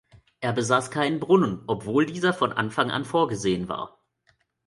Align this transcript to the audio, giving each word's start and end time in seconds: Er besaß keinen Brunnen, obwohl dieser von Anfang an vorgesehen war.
Er 0.39 0.51
besaß 0.51 0.89
keinen 0.89 1.19
Brunnen, 1.19 1.61
obwohl 1.67 2.07
dieser 2.07 2.33
von 2.33 2.51
Anfang 2.51 2.89
an 2.89 3.05
vorgesehen 3.05 3.69
war. 3.69 4.01